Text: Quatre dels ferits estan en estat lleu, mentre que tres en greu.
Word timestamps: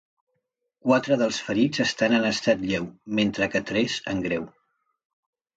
Quatre 0.85 1.17
dels 1.23 1.41
ferits 1.49 1.83
estan 1.85 2.17
en 2.21 2.25
estat 2.31 2.65
lleu, 2.71 2.89
mentre 3.21 3.51
que 3.57 3.65
tres 3.73 4.03
en 4.15 4.29
greu. 4.29 4.53